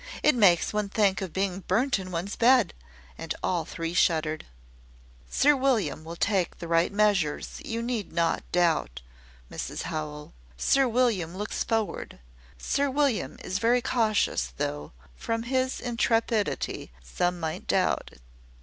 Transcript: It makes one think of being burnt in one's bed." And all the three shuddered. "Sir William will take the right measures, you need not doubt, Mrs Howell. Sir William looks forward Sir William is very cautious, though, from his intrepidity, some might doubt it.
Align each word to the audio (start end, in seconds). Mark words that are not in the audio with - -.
It 0.23 0.33
makes 0.33 0.73
one 0.73 0.89
think 0.89 1.21
of 1.21 1.31
being 1.31 1.59
burnt 1.67 1.99
in 1.99 2.09
one's 2.09 2.35
bed." 2.35 2.73
And 3.19 3.35
all 3.43 3.65
the 3.65 3.69
three 3.69 3.93
shuddered. 3.93 4.47
"Sir 5.29 5.55
William 5.55 6.03
will 6.03 6.15
take 6.15 6.57
the 6.57 6.67
right 6.67 6.91
measures, 6.91 7.61
you 7.63 7.83
need 7.83 8.11
not 8.11 8.41
doubt, 8.51 9.03
Mrs 9.51 9.83
Howell. 9.83 10.33
Sir 10.57 10.87
William 10.87 11.37
looks 11.37 11.63
forward 11.63 12.17
Sir 12.57 12.89
William 12.89 13.37
is 13.43 13.59
very 13.59 13.83
cautious, 13.83 14.47
though, 14.57 14.91
from 15.15 15.43
his 15.43 15.79
intrepidity, 15.79 16.91
some 17.03 17.39
might 17.39 17.67
doubt 17.67 18.09
it. 18.11 18.21